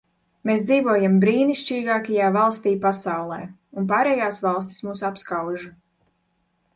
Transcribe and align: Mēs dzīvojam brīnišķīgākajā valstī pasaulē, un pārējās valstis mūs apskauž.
Mēs 0.49 0.61
dzīvojam 0.67 1.17
brīnišķīgākajā 1.23 2.29
valstī 2.37 2.73
pasaulē, 2.85 3.37
un 3.81 3.85
pārējās 3.91 4.41
valstis 4.47 4.81
mūs 4.89 5.05
apskauž. 5.11 5.67